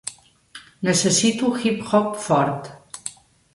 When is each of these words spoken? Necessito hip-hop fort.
Necessito 0.87 1.51
hip-hop 1.59 2.19
fort. 2.25 2.73